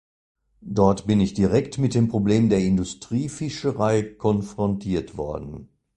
[0.65, 5.69] Dort bin ich direkt mit dem Problem der Industriefischerei konfrontiert worden.